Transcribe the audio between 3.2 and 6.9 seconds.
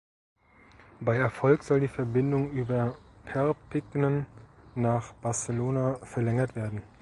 Perpignan nach Barcelona verlängert werden.